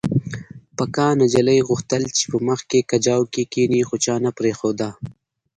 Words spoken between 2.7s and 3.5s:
کجاوو کې